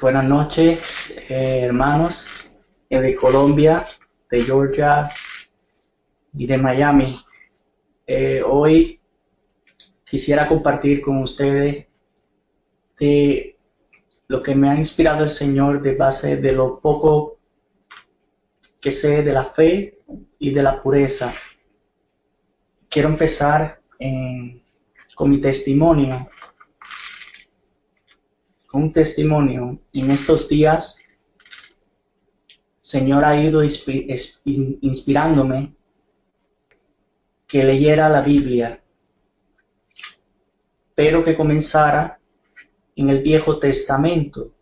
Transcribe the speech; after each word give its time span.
Buenas 0.00 0.24
noches, 0.24 1.14
eh, 1.28 1.60
hermanos 1.62 2.26
eh, 2.88 3.00
de 3.00 3.14
Colombia, 3.14 3.86
de 4.30 4.42
Georgia 4.44 5.10
y 6.32 6.46
de 6.46 6.56
Miami. 6.56 7.20
Eh, 8.06 8.40
hoy 8.42 8.98
quisiera 10.02 10.48
compartir 10.48 11.02
con 11.02 11.18
ustedes 11.18 11.86
de 12.98 13.58
lo 14.28 14.42
que 14.42 14.54
me 14.54 14.70
ha 14.70 14.74
inspirado 14.74 15.22
el 15.22 15.30
Señor 15.30 15.82
de 15.82 15.94
base 15.96 16.38
de 16.38 16.52
lo 16.52 16.80
poco 16.80 17.38
que 18.80 18.92
sé 18.92 19.22
de 19.22 19.32
la 19.34 19.44
fe 19.44 19.98
y 20.38 20.54
de 20.54 20.62
la 20.62 20.80
pureza. 20.80 21.34
Quiero 22.88 23.10
empezar 23.10 23.82
con 25.14 25.28
mi 25.28 25.36
testimonio 25.42 26.30
un 28.72 28.92
testimonio. 28.92 29.80
En 29.92 30.10
estos 30.10 30.48
días, 30.48 30.98
Señor 32.80 33.24
ha 33.24 33.40
ido 33.40 33.62
inspirándome 33.64 35.74
que 37.46 37.64
leyera 37.64 38.08
la 38.08 38.22
Biblia, 38.22 38.82
pero 40.94 41.24
que 41.24 41.36
comenzara 41.36 42.20
en 42.96 43.10
el 43.10 43.22
Viejo 43.22 43.58
Testamento, 43.58 44.54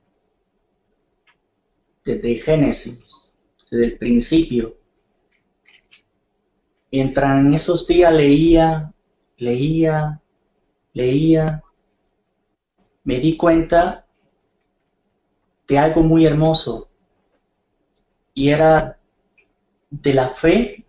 desde 2.04 2.36
Génesis, 2.36 3.34
desde 3.70 3.84
el 3.84 3.98
principio. 3.98 4.78
Mientras 6.90 7.40
en 7.40 7.52
esos 7.52 7.86
días 7.86 8.14
leía, 8.14 8.94
leía, 9.36 10.22
leía, 10.94 11.62
me 13.08 13.18
di 13.20 13.38
cuenta 13.38 14.06
de 15.66 15.78
algo 15.78 16.02
muy 16.02 16.26
hermoso 16.26 16.90
y 18.34 18.50
era 18.50 19.00
de 19.88 20.12
la 20.12 20.28
fe 20.28 20.84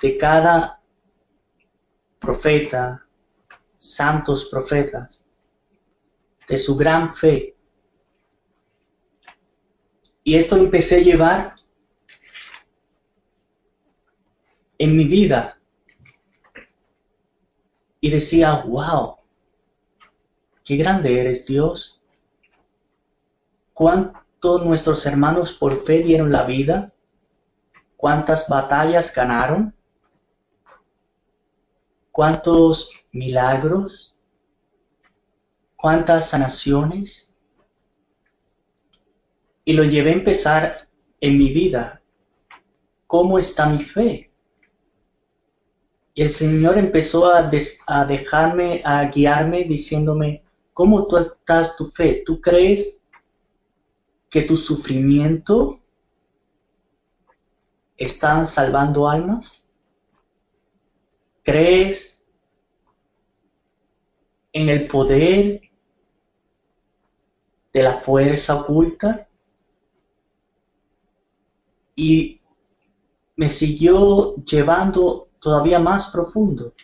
de 0.00 0.16
cada 0.16 0.80
profeta, 2.18 3.06
santos 3.76 4.48
profetas, 4.50 5.26
de 6.48 6.56
su 6.56 6.76
gran 6.76 7.14
fe. 7.14 7.54
Y 10.22 10.34
esto 10.36 10.56
empecé 10.56 10.96
a 10.96 11.02
llevar 11.02 11.56
en 14.78 14.96
mi 14.96 15.04
vida. 15.04 15.60
Y 18.00 18.08
decía, 18.08 18.62
wow, 18.66 19.23
qué 20.64 20.76
grande 20.76 21.20
eres 21.20 21.46
Dios. 21.46 22.00
Cuántos 23.72 24.64
nuestros 24.64 25.04
hermanos 25.06 25.52
por 25.52 25.84
fe 25.84 26.02
dieron 26.02 26.32
la 26.32 26.44
vida, 26.44 26.92
cuántas 27.96 28.48
batallas 28.48 29.14
ganaron, 29.14 29.74
cuántos 32.10 32.92
milagros, 33.12 34.16
cuántas 35.76 36.30
sanaciones. 36.30 37.34
Y 39.66 39.72
lo 39.72 39.84
llevé 39.84 40.10
a 40.10 40.14
empezar 40.14 40.88
en 41.20 41.38
mi 41.38 41.52
vida. 41.52 42.02
¿Cómo 43.06 43.38
está 43.38 43.66
mi 43.66 43.82
fe? 43.82 44.30
Y 46.12 46.22
el 46.22 46.30
Señor 46.30 46.78
empezó 46.78 47.26
a, 47.26 47.50
a 47.86 48.04
dejarme, 48.04 48.82
a 48.84 49.04
guiarme 49.08 49.64
diciéndome, 49.64 50.43
¿Cómo 50.74 51.06
tú 51.06 51.16
estás 51.16 51.76
tu 51.76 51.86
fe? 51.86 52.24
¿Tú 52.26 52.40
crees 52.40 53.06
que 54.28 54.42
tu 54.42 54.56
sufrimiento 54.56 55.80
están 57.96 58.44
salvando 58.44 59.08
almas? 59.08 59.64
¿Crees 61.44 62.26
en 64.52 64.68
el 64.68 64.88
poder 64.88 65.60
de 67.72 67.82
la 67.82 67.92
fuerza 67.92 68.60
oculta? 68.60 69.28
Y 71.94 72.40
me 73.36 73.48
siguió 73.48 74.34
llevando 74.44 75.28
todavía 75.38 75.78
más 75.78 76.10
profundo. 76.10 76.74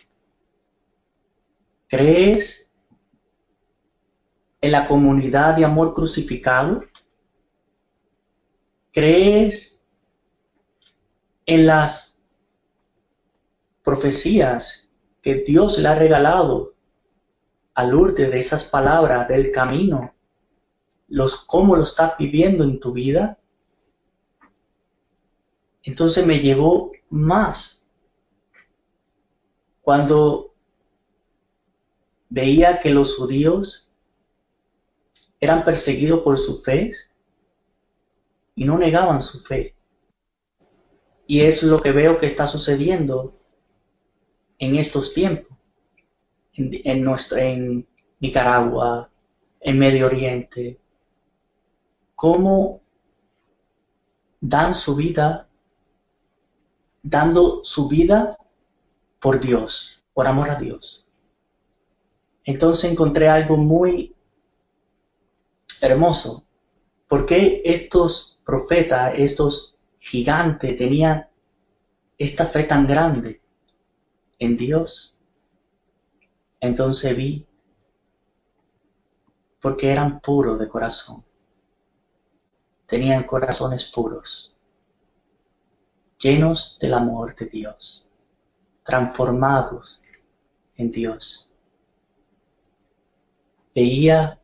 ¿Crees 1.89 2.70
en 4.61 4.71
la 4.71 4.87
comunidad 4.87 5.55
de 5.55 5.65
amor 5.65 5.93
crucificado? 5.93 6.81
¿Crees 8.93 9.83
en 11.45 11.65
las 11.65 12.21
profecías 13.83 14.91
que 15.21 15.35
Dios 15.43 15.79
le 15.79 15.87
ha 15.87 15.95
regalado 15.95 16.75
al 17.73 17.93
urte 17.95 18.29
de 18.29 18.39
esas 18.39 18.65
palabras 18.65 19.27
del 19.27 19.51
camino? 19.51 20.13
Los, 21.07 21.43
¿Cómo 21.45 21.75
lo 21.75 21.83
estás 21.83 22.17
viviendo 22.17 22.63
en 22.63 22.79
tu 22.79 22.93
vida? 22.93 23.39
Entonces 25.83 26.25
me 26.25 26.39
llegó 26.39 26.91
más 27.09 27.85
cuando 29.81 30.53
veía 32.29 32.79
que 32.79 32.91
los 32.91 33.15
judíos 33.17 33.90
eran 35.41 35.65
perseguidos 35.65 36.21
por 36.21 36.37
su 36.37 36.61
fe 36.61 36.91
y 38.55 38.63
no 38.63 38.77
negaban 38.77 39.21
su 39.21 39.39
fe. 39.39 39.75
Y 41.25 41.41
es 41.41 41.63
lo 41.63 41.81
que 41.81 41.91
veo 41.91 42.19
que 42.19 42.27
está 42.27 42.45
sucediendo 42.45 43.33
en 44.59 44.75
estos 44.75 45.13
tiempos, 45.13 45.57
en, 46.53 46.69
en 46.83 47.87
Nicaragua, 48.19 49.09
en 49.59 49.79
Medio 49.79 50.05
Oriente. 50.05 50.79
Cómo 52.13 52.81
dan 54.39 54.75
su 54.75 54.95
vida, 54.95 55.47
dando 57.01 57.63
su 57.63 57.87
vida 57.87 58.37
por 59.19 59.39
Dios, 59.39 60.03
por 60.13 60.27
amor 60.27 60.51
a 60.51 60.55
Dios. 60.55 61.07
Entonces 62.43 62.91
encontré 62.91 63.27
algo 63.27 63.57
muy 63.57 64.15
hermoso. 65.81 66.45
¿Por 67.07 67.25
qué 67.25 67.61
estos 67.65 68.39
profetas, 68.45 69.15
estos 69.17 69.75
gigantes 69.99 70.77
tenían 70.77 71.27
esta 72.17 72.45
fe 72.45 72.63
tan 72.63 72.87
grande 72.87 73.41
en 74.39 74.55
Dios? 74.55 75.17
Entonces 76.59 77.15
vi 77.17 77.45
porque 79.59 79.91
eran 79.91 80.21
puros 80.21 80.59
de 80.59 80.69
corazón. 80.69 81.23
Tenían 82.87 83.23
corazones 83.23 83.85
puros, 83.85 84.55
llenos 86.17 86.77
del 86.79 86.93
amor 86.93 87.35
de 87.35 87.45
Dios, 87.45 88.05
transformados 88.83 90.01
en 90.75 90.91
Dios. 90.91 91.51
Veía 93.73 94.40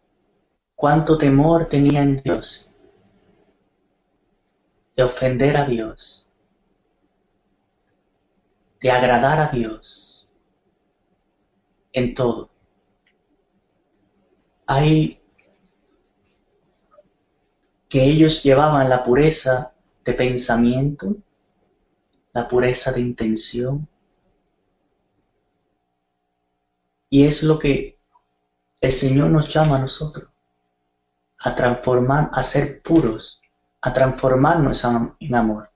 cuánto 0.77 1.17
temor 1.17 1.65
tenía 1.65 2.03
en 2.03 2.17
Dios, 2.17 2.69
de 4.95 5.03
ofender 5.03 5.57
a 5.57 5.65
Dios, 5.65 6.27
de 8.79 8.91
agradar 8.91 9.39
a 9.39 9.47
Dios 9.47 10.29
en 11.91 12.13
todo. 12.13 12.51
Hay 14.67 15.19
que 17.90 18.03
ellos 18.03 18.43
llevaban 18.43 18.87
la 18.87 19.03
pureza 19.03 19.73
de 20.05 20.13
pensamiento, 20.13 21.17
la 22.34 22.47
pureza 22.47 22.91
de 22.91 23.02
intención, 23.02 23.90
y 27.09 27.25
es 27.25 27.41
lo 27.41 27.57
que 27.57 27.97
el 28.79 28.91
Señor 28.91 29.31
nos 29.31 29.52
llama 29.52 29.78
a 29.78 29.79
nosotros 29.79 30.36
a 31.39 31.55
transformar, 31.55 32.29
a 32.34 32.43
ser 32.43 32.81
puros, 32.81 33.41
a 33.81 33.93
transformarnos 33.93 34.84
en 35.19 35.35
amor. 35.35 35.69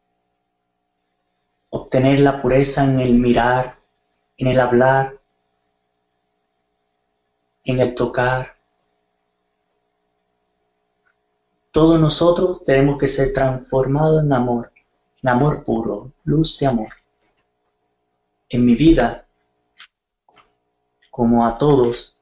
Obtener 1.69 2.19
la 2.19 2.41
pureza 2.41 2.83
en 2.83 2.99
el 2.99 3.15
mirar, 3.15 3.79
en 4.37 4.47
el 4.47 4.59
hablar, 4.59 5.19
en 7.63 7.79
el 7.79 7.95
tocar. 7.95 8.57
Todos 11.71 11.99
nosotros 11.99 12.65
tenemos 12.65 12.97
que 12.97 13.07
ser 13.07 13.31
transformados 13.31 14.23
en 14.23 14.33
amor, 14.33 14.73
en 15.21 15.29
amor 15.29 15.63
puro, 15.63 16.11
luz 16.25 16.59
de 16.59 16.67
amor. 16.67 16.89
En 18.49 18.65
mi 18.65 18.75
vida, 18.75 19.25
como 21.09 21.45
a 21.45 21.57
todos, 21.57 22.17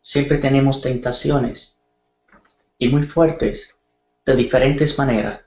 siempre 0.00 0.38
tenemos 0.38 0.80
tentaciones 0.80 1.78
y 2.82 2.88
muy 2.88 3.04
fuertes 3.04 3.78
de 4.26 4.34
diferentes 4.34 4.98
maneras. 4.98 5.40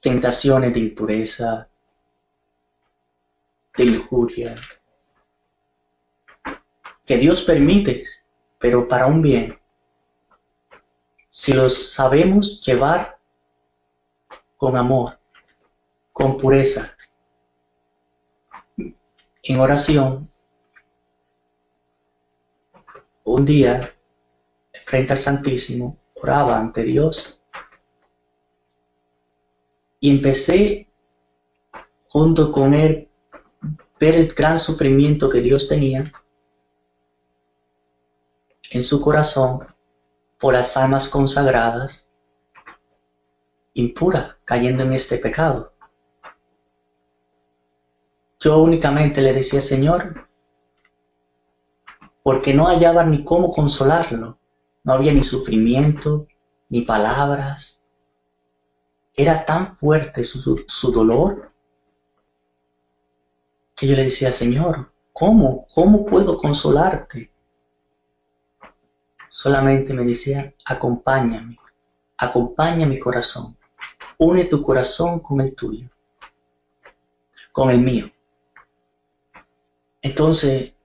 Tentaciones 0.00 0.74
de 0.74 0.80
impureza, 0.80 1.70
de 3.76 3.84
injuria, 3.84 4.56
que 7.04 7.16
Dios 7.16 7.44
permite, 7.44 8.02
pero 8.58 8.88
para 8.88 9.06
un 9.06 9.22
bien. 9.22 9.56
Si 11.28 11.52
los 11.52 11.92
sabemos 11.92 12.60
llevar 12.66 13.20
con 14.56 14.76
amor, 14.76 15.16
con 16.12 16.36
pureza, 16.36 16.96
en 18.76 19.60
oración, 19.60 20.28
un 23.22 23.44
día, 23.44 23.95
frente 24.86 25.12
al 25.12 25.18
Santísimo, 25.18 25.98
oraba 26.14 26.58
ante 26.58 26.84
Dios 26.84 27.42
y 29.98 30.10
empecé 30.10 30.88
junto 32.08 32.52
con 32.52 32.72
él 32.72 33.10
ver 33.98 34.14
el 34.14 34.32
gran 34.32 34.60
sufrimiento 34.60 35.28
que 35.28 35.40
Dios 35.40 35.68
tenía 35.68 36.12
en 38.70 38.82
su 38.84 39.00
corazón 39.00 39.66
por 40.38 40.54
las 40.54 40.76
almas 40.76 41.08
consagradas 41.08 42.08
impuras 43.74 44.36
cayendo 44.44 44.84
en 44.84 44.92
este 44.92 45.18
pecado. 45.18 45.72
Yo 48.38 48.58
únicamente 48.58 49.20
le 49.20 49.32
decía, 49.32 49.60
Señor, 49.60 50.28
porque 52.22 52.54
no 52.54 52.66
hallaba 52.66 53.02
ni 53.02 53.24
cómo 53.24 53.52
consolarlo. 53.52 54.38
No 54.86 54.92
había 54.92 55.12
ni 55.12 55.24
sufrimiento, 55.24 56.28
ni 56.68 56.82
palabras. 56.82 57.82
Era 59.14 59.44
tan 59.44 59.74
fuerte 59.76 60.22
su, 60.22 60.64
su 60.68 60.92
dolor 60.92 61.52
que 63.74 63.88
yo 63.88 63.96
le 63.96 64.04
decía, 64.04 64.30
Señor, 64.30 64.92
¿cómo? 65.12 65.66
¿Cómo 65.74 66.06
puedo 66.06 66.38
consolarte? 66.38 67.32
Solamente 69.28 69.92
me 69.92 70.04
decía, 70.04 70.54
acompáñame, 70.64 71.58
acompaña 72.16 72.86
mi 72.86 73.00
corazón, 73.00 73.58
une 74.18 74.44
tu 74.44 74.62
corazón 74.62 75.18
con 75.18 75.40
el 75.40 75.56
tuyo, 75.56 75.90
con 77.50 77.70
el 77.70 77.80
mío. 77.80 78.08
Entonces, 80.00 80.75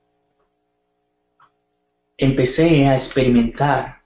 empecé 2.21 2.87
a 2.87 2.95
experimentar 2.95 4.03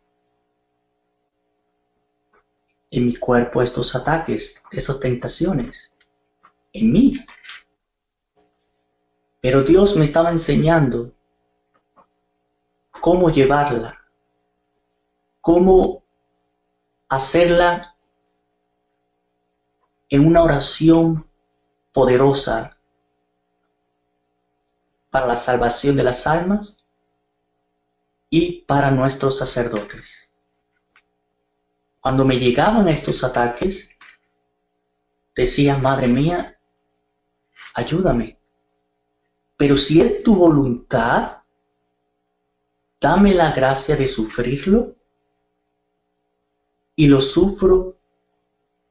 en 2.90 3.08
mi 3.08 3.16
cuerpo 3.18 3.62
estos 3.62 3.94
ataques, 3.94 4.64
estas 4.72 5.02
tentaciones, 5.02 5.94
en 6.72 6.94
mí. 6.94 7.14
Pero 9.42 9.64
Dios 9.64 9.98
me 9.98 10.06
estaba 10.06 10.32
enseñando 10.32 11.14
cómo 13.02 13.30
llevarla, 13.30 14.00
cómo 15.42 16.06
hacerla 17.10 17.98
en 20.08 20.26
una 20.26 20.42
oración 20.42 21.30
poderosa 21.92 22.80
para 25.10 25.28
la 25.28 25.36
salvación 25.36 25.98
de 25.98 26.04
las 26.04 26.26
almas 26.28 26.85
y 28.38 28.66
para 28.68 28.92
nuestros 28.92 29.38
sacerdotes. 29.38 30.34
Cuando 32.02 32.26
me 32.26 32.38
llegaban 32.38 32.90
estos 32.90 33.24
ataques, 33.24 33.98
decía, 35.34 35.78
Madre 35.78 36.10
mía, 36.10 36.60
ayúdame. 37.74 38.38
Pero 39.56 39.78
si 39.78 40.02
es 40.02 40.22
tu 40.22 40.36
voluntad, 40.36 41.44
dame 43.00 43.34
la 43.34 43.54
gracia 43.54 43.96
de 43.96 44.06
sufrirlo 44.06 44.98
y 46.94 47.08
lo 47.08 47.22
sufro 47.22 47.98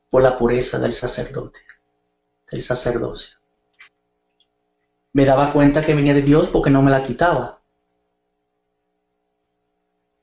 por 0.09 0.23
la 0.23 0.39
pureza 0.39 0.79
del 0.79 0.95
sacerdote, 0.95 1.61
del 2.51 2.63
sacerdocio. 2.63 3.37
Me 5.13 5.27
daba 5.27 5.53
cuenta 5.53 5.85
que 5.85 5.95
venía 5.95 6.15
de 6.15 6.23
Dios 6.23 6.49
porque 6.49 6.71
no 6.71 6.81
me 6.81 6.91
la 6.91 7.05
quitaba. 7.05 7.64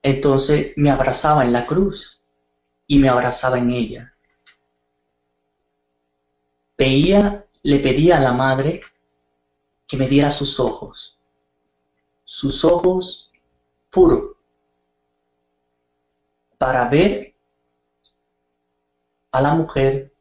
Entonces 0.04 0.74
me 0.78 0.90
abrazaba 0.90 1.44
en 1.44 1.54
la 1.54 1.66
cruz 1.66 2.22
y 2.88 3.00
me 3.00 3.10
abrazaba 3.10 3.60
en 3.60 3.70
ella. 3.72 4.16
Veía, 6.78 7.44
le 7.62 7.80
pedía 7.80 8.18
a 8.18 8.22
la 8.22 8.34
madre 8.34 8.82
que 9.88 9.98
me 9.98 10.08
diera 10.08 10.32
sus 10.32 10.60
ojos, 10.60 11.20
sus 12.24 12.66
ojos 12.66 13.32
puros, 13.92 14.36
para 16.58 16.90
ver 16.90 17.36
a 19.32 19.42
la 19.42 19.54
mujer 19.54 20.14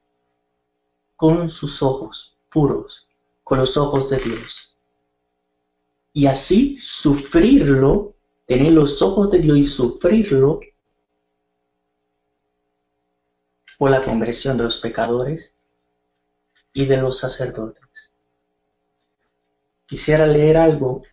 con 1.16 1.48
sus 1.48 1.82
ojos 1.82 2.36
puros, 2.50 3.08
con 3.42 3.58
los 3.58 3.76
ojos 3.76 4.10
de 4.10 4.18
Dios. 4.18 4.76
Y 6.12 6.26
así 6.26 6.76
sufrirlo 6.78 8.14
tener 8.50 8.72
los 8.72 9.00
ojos 9.00 9.30
de 9.30 9.38
Dios 9.38 9.58
y 9.58 9.64
sufrirlo 9.64 10.58
por 13.78 13.92
la 13.92 14.02
conversión 14.02 14.56
de 14.56 14.64
los 14.64 14.78
pecadores 14.78 15.54
y 16.72 16.84
de 16.86 16.96
los 16.96 17.16
sacerdotes. 17.16 18.10
Quisiera 19.86 20.26
leer 20.26 20.56
algo 20.56 21.04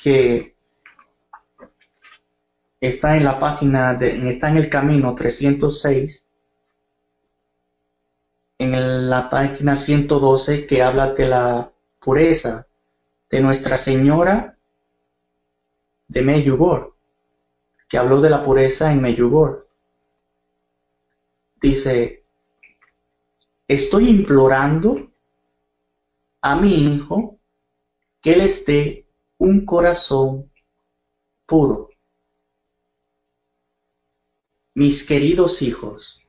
que 0.00 0.54
está 2.80 3.16
en 3.16 3.24
la 3.24 3.40
página, 3.40 3.94
de, 3.94 4.28
está 4.30 4.48
en 4.48 4.58
el 4.58 4.70
camino 4.70 5.16
306, 5.16 6.28
en 8.58 9.10
la 9.10 9.28
página 9.28 9.74
112 9.74 10.68
que 10.68 10.84
habla 10.84 11.14
de 11.14 11.26
la 11.26 11.72
pureza 11.98 12.68
de 13.28 13.40
Nuestra 13.40 13.76
Señora 13.76 14.56
de 16.12 16.20
Meyugor, 16.20 16.94
que 17.88 17.96
habló 17.96 18.20
de 18.20 18.28
la 18.28 18.44
pureza 18.44 18.92
en 18.92 19.00
Meyugor. 19.00 19.66
Dice, 21.58 22.26
estoy 23.66 24.10
implorando 24.10 25.10
a 26.42 26.56
mi 26.56 26.74
hijo 26.74 27.38
que 28.20 28.36
les 28.36 28.66
dé 28.66 29.06
un 29.38 29.64
corazón 29.64 30.52
puro. 31.46 31.88
Mis 34.74 35.06
queridos 35.06 35.62
hijos, 35.62 36.20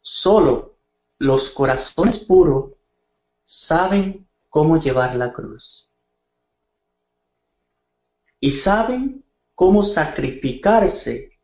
solo 0.00 0.76
los 1.18 1.50
corazones 1.50 2.20
puros 2.20 2.72
saben 3.44 4.28
cómo 4.48 4.78
llevar 4.78 5.16
la 5.16 5.32
cruz 5.32 5.91
y 8.42 8.50
saben 8.50 9.24
cómo 9.54 9.84
sacrificarse 9.84 11.38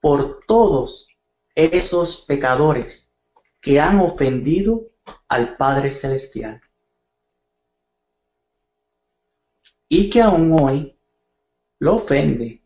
por 0.00 0.40
todos 0.46 1.08
esos 1.54 2.22
pecadores 2.22 3.12
que 3.60 3.78
han 3.78 4.00
ofendido 4.00 4.88
al 5.28 5.58
Padre 5.58 5.90
Celestial. 5.90 6.62
Y 9.90 10.08
que 10.08 10.22
aún 10.22 10.50
hoy 10.58 10.98
lo 11.80 11.96
ofende, 11.96 12.64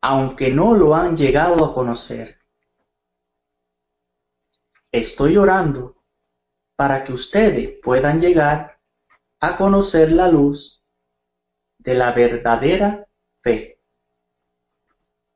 aunque 0.00 0.52
no 0.52 0.76
lo 0.76 0.94
han 0.94 1.16
llegado 1.16 1.64
a 1.64 1.74
conocer. 1.74 2.38
Estoy 4.92 5.36
orando 5.36 5.96
para 6.76 7.02
que 7.02 7.12
ustedes 7.12 7.80
puedan 7.82 8.20
llegar 8.20 8.78
a 9.40 9.56
conocer 9.56 10.12
la 10.12 10.28
luz 10.28 10.85
de 11.86 11.94
la 11.94 12.10
verdadera 12.10 13.08
fe, 13.42 13.78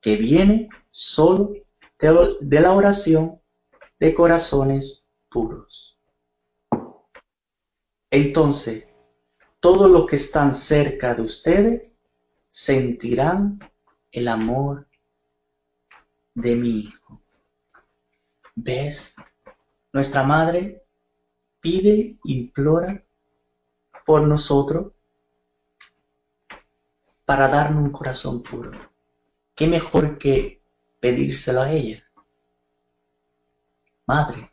que 0.01 0.17
viene 0.17 0.69
solo 0.91 1.53
de 1.97 2.61
la 2.61 2.73
oración 2.73 3.41
de 4.01 4.13
corazones 4.13 5.07
puros. 5.29 5.97
Entonces, 8.11 8.87
todos 9.61 9.89
los 9.89 10.07
que 10.07 10.17
están 10.17 10.53
cerca 10.53 11.15
de 11.15 11.23
ustedes 11.23 11.95
sentirán 12.49 13.61
el 14.11 14.27
amor 14.27 14.89
de 16.35 16.57
mi 16.57 16.81
Hijo. 16.81 17.23
¿Ves? 18.57 19.15
Nuestra 19.93 20.25
Madre 20.25 20.85
pide, 21.61 22.19
implora 22.25 23.05
por 24.05 24.27
nosotros 24.27 24.93
para 27.31 27.47
darnos 27.47 27.85
un 27.85 27.93
corazón 27.93 28.43
puro. 28.43 28.73
¿Qué 29.55 29.69
mejor 29.69 30.19
que 30.19 30.65
pedírselo 30.99 31.61
a 31.61 31.71
ella? 31.71 32.03
Madre, 34.05 34.51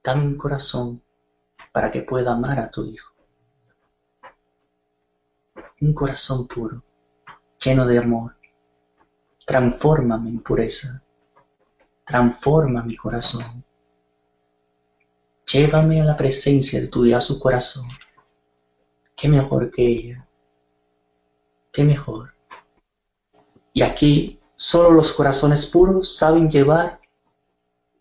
dame 0.00 0.26
un 0.26 0.36
corazón 0.36 1.02
para 1.72 1.90
que 1.90 2.02
pueda 2.02 2.34
amar 2.34 2.60
a 2.60 2.70
tu 2.70 2.84
hijo. 2.84 3.12
Un 5.80 5.92
corazón 5.92 6.46
puro, 6.46 6.84
lleno 7.58 7.84
de 7.84 7.98
amor. 7.98 8.36
Transfórmame 9.44 10.30
en 10.30 10.38
pureza. 10.38 11.02
Transforma 12.04 12.84
mi 12.84 12.96
corazón. 12.96 13.64
Llévame 15.52 16.00
a 16.00 16.04
la 16.04 16.16
presencia 16.16 16.80
de 16.80 16.86
tu 16.86 17.04
y 17.04 17.20
su 17.20 17.40
corazón. 17.40 17.88
¿Qué 19.16 19.28
mejor 19.28 19.72
que 19.72 19.84
ella? 19.84 20.28
¿Qué 21.74 21.82
mejor? 21.82 22.36
Y 23.72 23.82
aquí 23.82 24.40
solo 24.54 24.92
los 24.92 25.12
corazones 25.12 25.66
puros 25.66 26.16
saben 26.16 26.48
llevar 26.48 27.00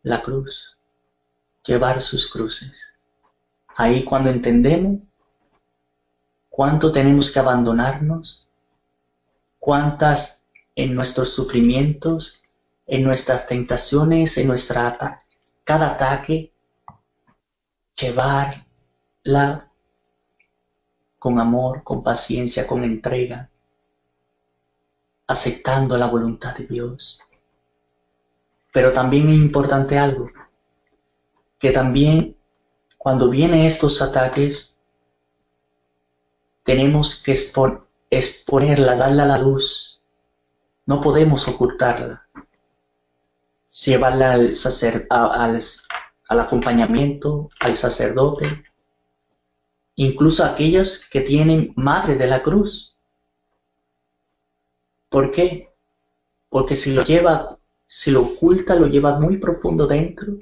la 0.04 0.22
cruz, 0.22 0.78
llevar 1.66 2.00
sus 2.00 2.32
cruces. 2.32 2.94
Ahí 3.76 4.04
cuando 4.04 4.30
entendemos 4.30 5.00
cuánto 6.50 6.92
tenemos 6.92 7.32
que 7.32 7.40
abandonarnos, 7.40 8.48
cuántas 9.58 10.46
en 10.76 10.94
nuestros 10.94 11.34
sufrimientos, 11.34 12.44
en 12.86 13.02
nuestras 13.02 13.48
tentaciones, 13.48 14.38
en 14.38 14.50
nuestra 14.50 15.18
cada 15.64 15.94
ataque, 15.94 16.54
llevarla 18.00 19.72
con 21.18 21.40
amor, 21.40 21.84
con 21.84 22.04
paciencia, 22.04 22.68
con 22.68 22.84
entrega, 22.84 23.50
aceptando 25.28 25.98
la 25.98 26.08
voluntad 26.08 26.56
de 26.56 26.66
Dios. 26.66 27.22
Pero 28.72 28.92
también 28.92 29.30
es 29.30 29.36
importante 29.36 29.98
algo, 29.98 30.30
que 31.60 31.72
también 31.72 32.36
cuando 32.98 33.30
vienen 33.30 33.66
estos 33.66 34.02
ataques, 34.02 34.80
tenemos 36.64 37.22
que 37.22 37.38
exponerla, 38.10 38.96
darla 38.96 39.24
a 39.24 39.28
la 39.28 39.38
luz. 39.38 40.02
No 40.86 41.02
podemos 41.02 41.48
ocultarla. 41.50 42.28
Llevarla 43.86 44.32
al, 44.32 44.54
al, 45.10 45.62
al 46.30 46.40
acompañamiento, 46.40 47.50
al 47.60 47.76
sacerdote, 47.76 48.64
incluso 49.96 50.46
aquellos 50.46 51.06
que 51.12 51.22
tienen 51.22 51.74
madre 51.76 52.16
de 52.16 52.28
la 52.28 52.42
cruz. 52.42 52.93
¿Por 55.14 55.30
qué? 55.30 55.72
Porque 56.50 56.76
si 56.76 56.92
lo 56.92 57.04
lleva, 57.04 57.60
si 57.86 58.10
lo 58.10 58.24
oculta, 58.24 58.74
lo 58.74 58.88
lleva 58.88 59.20
muy 59.20 59.38
profundo 59.38 59.86
dentro, 59.86 60.40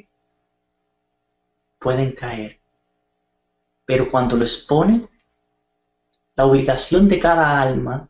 pueden 1.77 2.13
caer. 2.13 2.61
Pero 3.85 4.09
cuando 4.09 4.37
lo 4.37 4.45
expone, 4.45 5.09
la 6.37 6.45
obligación 6.45 7.09
de 7.09 7.19
cada 7.19 7.61
alma, 7.61 8.07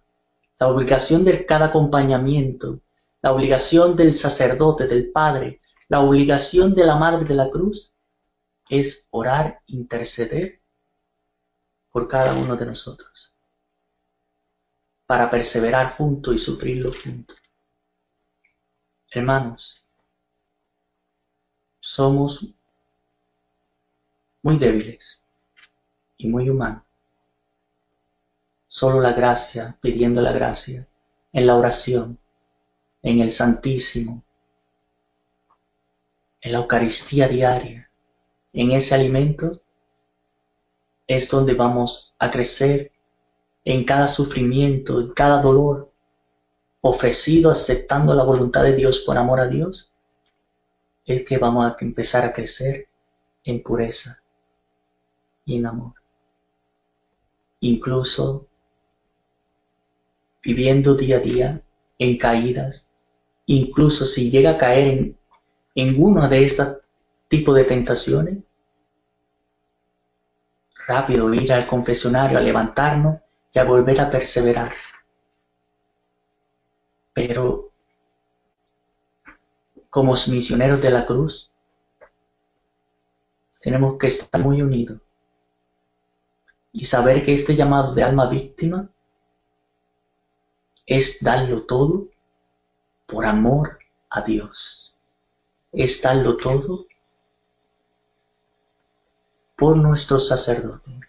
la 0.59 0.67
obligación 0.67 1.25
de 1.25 1.47
cada 1.47 1.65
acompañamiento, 1.65 2.81
la 3.23 3.33
obligación 3.33 3.95
del 3.95 4.13
sacerdote, 4.13 4.85
del 4.85 5.11
padre, 5.11 5.61
la 5.87 6.01
obligación 6.01 6.75
de 6.75 6.85
la 6.85 6.95
madre 6.95 7.25
de 7.25 7.33
la 7.33 7.49
cruz 7.49 7.91
es 8.69 9.07
orar, 9.09 9.61
interceder 9.65 10.61
por 11.91 12.07
cada 12.07 12.35
uno 12.35 12.55
de 12.55 12.67
nosotros, 12.67 13.30
para 15.11 15.29
perseverar 15.29 15.97
juntos 15.97 16.33
y 16.33 16.39
sufrirlo 16.39 16.93
juntos. 16.93 17.37
Hermanos, 19.09 19.85
somos 21.81 22.47
muy 24.41 24.57
débiles 24.57 25.21
y 26.15 26.29
muy 26.29 26.49
humanos. 26.49 26.83
Solo 28.67 29.01
la 29.01 29.11
gracia, 29.11 29.77
pidiendo 29.81 30.21
la 30.21 30.31
gracia, 30.31 30.87
en 31.33 31.45
la 31.45 31.57
oración, 31.57 32.17
en 33.01 33.19
el 33.19 33.31
Santísimo, 33.31 34.23
en 36.39 36.53
la 36.53 36.59
Eucaristía 36.59 37.27
diaria, 37.27 37.91
en 38.53 38.71
ese 38.71 38.95
alimento, 38.95 39.61
es 41.05 41.29
donde 41.29 41.53
vamos 41.53 42.15
a 42.17 42.31
crecer 42.31 42.90
en 43.63 43.85
cada 43.85 44.07
sufrimiento, 44.07 44.99
en 44.99 45.13
cada 45.13 45.41
dolor, 45.41 45.91
ofrecido 46.81 47.51
aceptando 47.51 48.13
la 48.13 48.23
voluntad 48.23 48.63
de 48.63 48.75
Dios 48.75 48.99
por 48.99 49.17
amor 49.17 49.39
a 49.39 49.47
Dios, 49.47 49.91
es 51.05 51.25
que 51.25 51.37
vamos 51.37 51.65
a 51.65 51.75
empezar 51.79 52.25
a 52.25 52.33
crecer 52.33 52.87
en 53.43 53.61
pureza 53.61 54.23
y 55.45 55.57
en 55.57 55.65
amor. 55.65 55.93
Incluso 57.59 58.47
viviendo 60.41 60.95
día 60.95 61.17
a 61.17 61.19
día 61.19 61.61
en 61.99 62.17
caídas, 62.17 62.89
incluso 63.45 64.05
si 64.05 64.31
llega 64.31 64.51
a 64.51 64.57
caer 64.57 64.87
en 64.87 65.21
en 65.75 66.29
de 66.29 66.43
estos 66.43 66.77
tipos 67.27 67.55
de 67.55 67.63
tentaciones, 67.63 68.37
rápido 70.85 71.33
ir 71.33 71.53
al 71.53 71.67
confesionario, 71.67 72.37
a 72.37 72.41
levantarnos 72.41 73.19
y 73.53 73.59
a 73.59 73.63
volver 73.63 73.99
a 73.99 74.09
perseverar. 74.09 74.73
Pero 77.13 77.71
como 79.89 80.13
misioneros 80.13 80.81
de 80.81 80.89
la 80.89 81.05
cruz, 81.05 81.51
tenemos 83.59 83.97
que 83.97 84.07
estar 84.07 84.41
muy 84.41 84.61
unidos 84.61 85.01
y 86.71 86.85
saber 86.85 87.25
que 87.25 87.33
este 87.33 87.55
llamado 87.55 87.93
de 87.93 88.03
alma 88.03 88.29
víctima 88.29 88.89
es 90.85 91.21
darlo 91.21 91.63
todo 91.65 92.07
por 93.05 93.25
amor 93.25 93.79
a 94.09 94.21
Dios 94.21 94.91
es 95.71 96.01
darlo 96.01 96.37
todo 96.37 96.85
por 99.57 99.77
nuestro 99.77 100.19
sacerdote, 100.19 100.99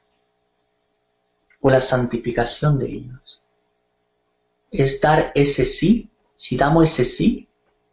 por 1.63 1.73
la 1.73 1.81
santificación 1.81 2.79
de 2.79 2.87
ellos. 2.87 3.43
Es 4.71 5.01
dar 5.01 5.33
ese 5.35 5.65
sí, 5.65 6.11
si 6.35 6.59
damos 6.59 6.85
ese 6.85 7.07
sí, 7.07 7.49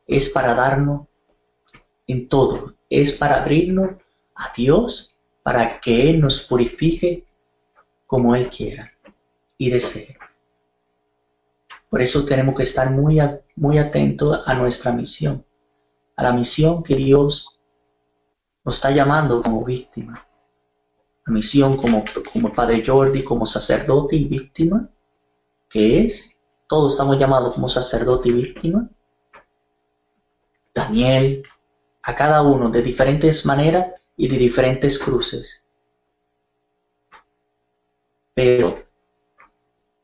es 0.06 0.30
para 0.30 0.54
darnos 0.54 1.08
en 2.06 2.28
todo, 2.28 2.76
es 2.90 3.14
para 3.14 3.42
abrirnos 3.42 3.92
a 4.36 4.52
Dios, 4.58 5.16
para 5.42 5.80
que 5.80 6.10
Él 6.10 6.20
nos 6.20 6.42
purifique 6.42 7.26
como 8.06 8.36
Él 8.36 8.50
quiera 8.50 8.92
y 9.58 9.70
desee. 9.70 10.18
Por 11.90 12.02
eso 12.02 12.26
tenemos 12.26 12.56
que 12.58 12.64
estar 12.64 12.92
muy, 12.92 13.20
muy 13.56 13.78
atentos 13.78 14.44
a 14.46 14.54
nuestra 14.56 14.92
misión 14.92 15.46
a 16.20 16.24
la 16.24 16.34
misión 16.34 16.84
que 16.84 16.98
Dios 16.98 17.58
nos 18.66 18.76
está 18.76 18.92
llamando 18.92 19.42
como 19.42 19.64
víctima. 19.64 20.28
Misión 21.30 21.78
como, 21.78 22.04
como 22.32 22.54
Padre 22.54 22.84
Jordi, 22.86 23.24
como 23.24 23.46
sacerdote 23.46 24.16
y 24.16 24.26
víctima, 24.26 24.90
que 25.70 26.06
es, 26.06 26.38
todos 26.68 26.94
estamos 26.94 27.18
llamados 27.18 27.54
como 27.54 27.70
sacerdote 27.70 28.30
y 28.30 28.34
víctima. 28.34 28.90
Daniel, 30.74 31.44
a 32.04 32.16
cada 32.16 32.42
uno 32.42 32.70
de 32.70 32.82
diferentes 32.82 33.46
maneras 33.46 33.94
y 34.16 34.28
de 34.28 34.38
diferentes 34.38 35.00
cruces. 35.00 35.66
Pero 38.34 38.86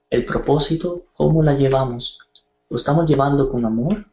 el 0.10 0.26
propósito, 0.26 1.06
¿cómo 1.14 1.44
la 1.44 1.54
llevamos? 1.54 2.20
¿Lo 2.70 2.78
estamos 2.78 3.06
llevando 3.06 3.50
con 3.50 3.66
amor? 3.66 4.06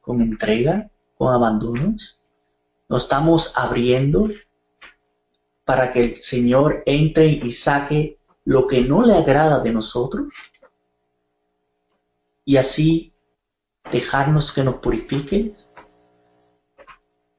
¿Con 0.00 0.20
entrega? 0.20 0.90
con 1.18 1.34
abandonos? 1.34 2.18
¿Nos 2.88 3.02
estamos 3.02 3.52
abriendo 3.58 4.28
para 5.68 5.92
que 5.92 6.02
el 6.02 6.16
Señor 6.16 6.82
entre 6.86 7.26
y 7.26 7.52
saque 7.52 8.18
lo 8.46 8.66
que 8.66 8.80
no 8.80 9.04
le 9.04 9.12
agrada 9.12 9.60
de 9.60 9.70
nosotros? 9.70 10.28
Y 12.46 12.56
así 12.56 13.12
dejarnos 13.92 14.50
que 14.50 14.64
nos 14.64 14.76
purifique. 14.76 15.54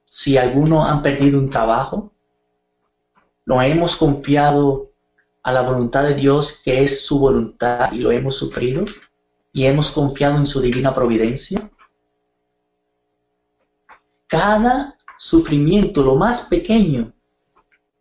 Si 0.05 0.37
algunos 0.37 0.87
han 0.87 1.01
perdido 1.01 1.39
un 1.39 1.49
trabajo, 1.49 2.11
lo 3.45 3.59
hemos 3.63 3.95
confiado 3.95 4.91
a 5.41 5.51
la 5.51 5.63
voluntad 5.63 6.03
de 6.03 6.13
Dios, 6.13 6.61
que 6.63 6.83
es 6.83 7.03
su 7.03 7.17
voluntad, 7.17 7.91
y 7.93 7.97
lo 7.97 8.11
hemos 8.11 8.35
sufrido, 8.35 8.85
y 9.51 9.65
hemos 9.65 9.89
confiado 9.89 10.37
en 10.37 10.45
su 10.45 10.61
divina 10.61 10.93
providencia 10.93 11.71
cada 14.27 14.95
sufrimiento, 15.17 16.03
lo 16.03 16.15
más 16.15 16.41
pequeño, 16.41 17.11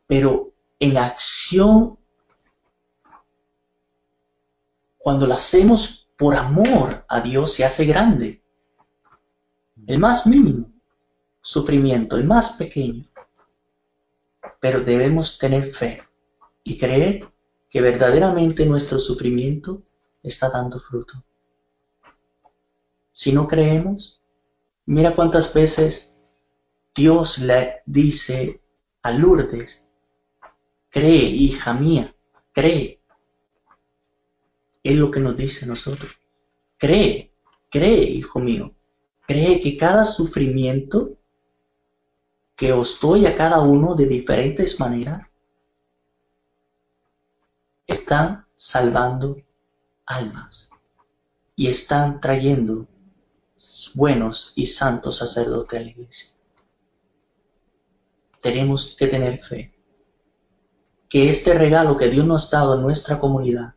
pero 0.08 0.54
en 0.80 0.96
acción, 0.96 1.98
cuando 4.96 5.26
lo 5.26 5.34
hacemos 5.34 6.08
por 6.16 6.34
amor 6.34 7.04
a 7.08 7.20
Dios, 7.20 7.52
se 7.52 7.64
hace 7.64 7.84
grande. 7.84 8.42
El 9.86 9.98
más 9.98 10.26
mínimo 10.26 10.72
sufrimiento, 11.40 12.16
el 12.16 12.24
más 12.24 12.52
pequeño. 12.56 13.06
Pero 14.60 14.80
debemos 14.80 15.38
tener 15.38 15.72
fe 15.72 16.02
y 16.64 16.78
creer 16.78 17.30
que 17.70 17.80
verdaderamente 17.80 18.64
nuestro 18.64 18.98
sufrimiento 18.98 19.82
está 20.22 20.48
dando 20.48 20.80
fruto. 20.80 21.22
Si 23.12 23.32
no 23.32 23.46
creemos, 23.46 24.22
mira 24.86 25.14
cuántas 25.14 25.52
veces 25.52 26.18
Dios 26.94 27.38
le 27.38 27.82
dice 27.84 28.62
a 29.02 29.12
Lourdes, 29.12 29.87
cree, 30.90 31.24
hija 31.24 31.74
mía, 31.74 32.14
cree. 32.52 33.00
Es 34.82 34.96
lo 34.96 35.10
que 35.10 35.20
nos 35.20 35.36
dice 35.36 35.64
a 35.64 35.68
nosotros. 35.68 36.12
Cree, 36.76 37.32
cree, 37.70 38.02
hijo 38.04 38.40
mío. 38.40 38.74
Cree 39.26 39.60
que 39.60 39.76
cada 39.76 40.04
sufrimiento 40.04 41.18
que 42.56 42.72
os 42.72 43.00
doy 43.00 43.26
a 43.26 43.36
cada 43.36 43.60
uno 43.60 43.94
de 43.94 44.06
diferentes 44.06 44.80
maneras 44.80 45.26
están 47.86 48.46
salvando 48.56 49.36
almas 50.06 50.70
y 51.54 51.68
están 51.68 52.20
trayendo 52.20 52.86
buenos 53.94 54.52
y 54.56 54.66
santos 54.66 55.18
sacerdotes 55.18 55.80
a 55.80 55.82
la 55.82 55.90
iglesia. 55.90 56.34
Tenemos 58.40 58.96
que 58.96 59.06
tener 59.08 59.42
fe 59.42 59.77
que 61.08 61.30
este 61.30 61.54
regalo 61.54 61.96
que 61.96 62.10
Dios 62.10 62.26
nos 62.26 62.52
ha 62.52 62.58
dado 62.58 62.72
a 62.74 62.80
nuestra 62.80 63.18
comunidad 63.18 63.74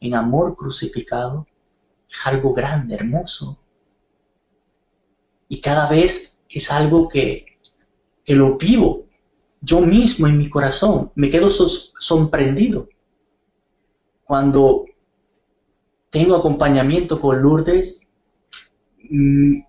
en 0.00 0.14
amor 0.14 0.56
crucificado 0.56 1.46
es 2.08 2.26
algo 2.26 2.52
grande, 2.52 2.94
hermoso. 2.94 3.58
Y 5.48 5.60
cada 5.60 5.88
vez 5.88 6.38
es 6.48 6.70
algo 6.70 7.08
que, 7.08 7.58
que 8.24 8.34
lo 8.34 8.56
vivo 8.56 9.06
yo 9.60 9.80
mismo 9.80 10.26
en 10.26 10.38
mi 10.38 10.48
corazón. 10.48 11.12
Me 11.14 11.30
quedo 11.30 11.50
sorprendido 11.50 12.88
cuando 14.24 14.84
tengo 16.10 16.36
acompañamiento 16.36 17.20
con 17.20 17.42
Lourdes, 17.42 18.06
mm, 19.10 19.60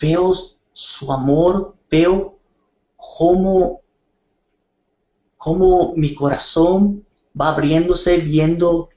veo 0.00 0.32
su 0.72 1.12
amor, 1.12 1.76
veo 1.90 2.38
cómo, 2.96 3.80
cómo 5.38 5.94
mi 5.96 6.14
corazón 6.14 7.06
va 7.40 7.48
abriéndose 7.54 8.18
viendo 8.18 8.90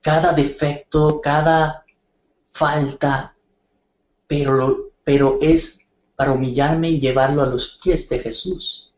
cada 0.00 0.32
defecto, 0.32 1.20
cada 1.20 1.84
falta, 2.50 3.36
pero, 4.26 4.90
pero 5.04 5.38
es 5.40 5.86
para 6.16 6.32
humillarme 6.32 6.90
y 6.90 7.00
llevarlo 7.00 7.42
a 7.42 7.46
los 7.46 7.78
pies 7.82 8.08
de 8.08 8.18
Jesús 8.18 8.92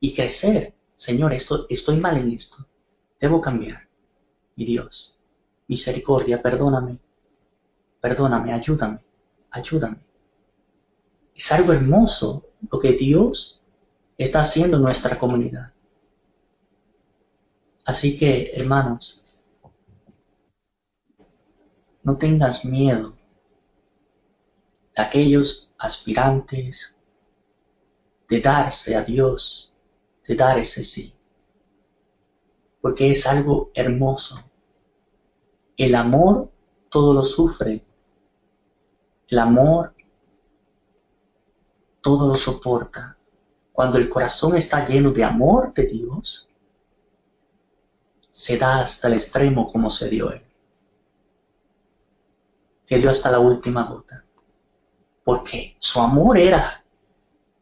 y 0.00 0.14
crecer. 0.14 0.74
Señor, 0.94 1.32
esto, 1.32 1.66
estoy 1.68 1.96
mal 1.96 2.16
en 2.16 2.30
esto 2.30 2.64
Debo 3.22 3.40
cambiar. 3.40 3.88
Mi 4.56 4.64
Dios, 4.64 5.16
misericordia, 5.68 6.42
perdóname, 6.42 6.98
perdóname, 8.00 8.52
ayúdame, 8.52 9.00
ayúdame. 9.50 9.98
Es 11.34 11.52
algo 11.52 11.72
hermoso 11.72 12.48
lo 12.70 12.78
que 12.80 12.92
Dios 12.92 13.61
está 14.22 14.40
haciendo 14.40 14.76
en 14.76 14.82
nuestra 14.82 15.18
comunidad. 15.18 15.72
Así 17.84 18.18
que, 18.18 18.52
hermanos, 18.54 19.46
no 22.02 22.16
tengas 22.16 22.64
miedo 22.64 23.16
de 24.96 25.02
aquellos 25.02 25.72
aspirantes 25.78 26.96
de 28.28 28.40
darse 28.40 28.96
a 28.96 29.02
Dios, 29.02 29.72
de 30.26 30.34
dar 30.36 30.58
ese 30.58 30.84
sí 30.84 31.14
porque 32.82 33.12
es 33.12 33.26
algo 33.26 33.70
hermoso. 33.72 34.42
El 35.76 35.94
amor 35.94 36.50
todo 36.90 37.14
lo 37.14 37.22
sufre. 37.22 37.86
El 39.28 39.38
amor 39.38 39.94
todo 42.02 42.28
lo 42.28 42.36
soporta. 42.36 43.16
Cuando 43.72 43.98
el 43.98 44.08
corazón 44.08 44.54
está 44.54 44.86
lleno 44.86 45.10
de 45.12 45.24
amor 45.24 45.72
de 45.72 45.86
Dios, 45.86 46.48
se 48.30 48.58
da 48.58 48.80
hasta 48.80 49.08
el 49.08 49.14
extremo 49.14 49.66
como 49.66 49.88
se 49.90 50.08
dio 50.08 50.30
él. 50.30 50.42
Que 52.86 52.98
dio 52.98 53.10
hasta 53.10 53.30
la 53.30 53.38
última 53.38 53.84
gota. 53.84 54.24
Porque 55.24 55.76
su 55.78 56.00
amor 56.00 56.36
era 56.36 56.84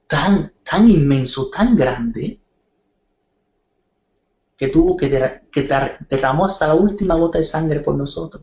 tan, 0.07 0.53
tan 0.64 0.88
inmenso, 0.90 1.49
tan 1.51 1.77
grande, 1.77 2.40
que 4.57 4.68
tuvo 4.68 4.96
que, 4.96 5.09
que 5.51 5.68
derramó 6.09 6.46
hasta 6.46 6.66
la 6.66 6.75
última 6.75 7.14
gota 7.14 7.38
de 7.38 7.44
sangre 7.44 7.81
por 7.81 7.96
nosotros. 7.96 8.42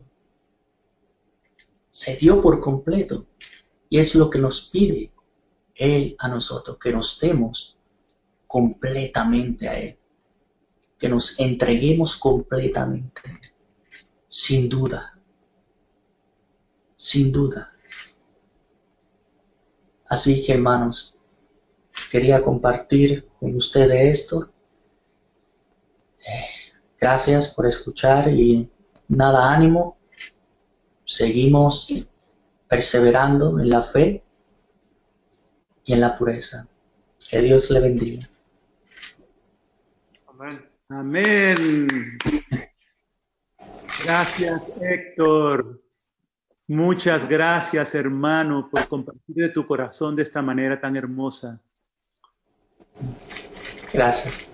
Se 1.90 2.16
dio 2.16 2.40
por 2.40 2.60
completo. 2.60 3.26
Y 3.90 3.98
es 3.98 4.14
lo 4.14 4.28
que 4.28 4.38
nos 4.38 4.68
pide 4.68 5.12
Él 5.78 6.16
a 6.18 6.28
nosotros, 6.28 6.76
que 6.78 6.92
nos 6.92 7.18
demos 7.20 7.76
completamente 8.46 9.68
a 9.68 9.78
Él. 9.78 9.98
Que 10.98 11.08
nos 11.08 11.38
entreguemos 11.38 12.16
completamente. 12.16 13.22
Sin 14.28 14.68
duda. 14.68 15.18
Sin 16.96 17.32
duda. 17.32 17.72
Así 20.06 20.44
que 20.44 20.54
hermanos, 20.54 21.14
quería 22.10 22.42
compartir 22.42 23.28
con 23.38 23.54
ustedes 23.54 24.20
esto 24.20 24.52
Gracias 27.00 27.54
por 27.54 27.66
escuchar 27.66 28.28
y 28.28 28.68
nada 29.08 29.52
ánimo. 29.52 29.98
Seguimos 31.04 31.86
perseverando 32.68 33.58
en 33.60 33.70
la 33.70 33.82
fe 33.82 34.24
y 35.88 35.94
en 35.94 36.00
la 36.02 36.16
pureza. 36.16 36.68
Que 37.30 37.40
Dios 37.40 37.70
le 37.70 37.80
bendiga. 37.80 38.28
Amén. 40.28 40.68
Amén. 40.90 42.18
Gracias, 44.04 44.62
Héctor. 44.80 45.82
Muchas 46.66 47.26
gracias, 47.26 47.94
hermano, 47.94 48.68
por 48.70 48.86
compartir 48.86 49.36
de 49.36 49.48
tu 49.48 49.66
corazón 49.66 50.14
de 50.14 50.24
esta 50.24 50.42
manera 50.42 50.78
tan 50.78 50.94
hermosa. 50.94 51.58
Gracias. 53.90 54.47